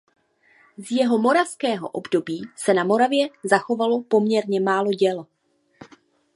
Z 0.77 0.91
jeho 0.91 1.17
moravského 1.21 1.89
období 1.89 2.41
se 2.55 2.73
na 2.73 2.83
Moravě 2.83 3.27
zachovalo 3.43 4.01
poměrně 4.03 4.59
málo 4.59 4.91
děl. 4.91 5.25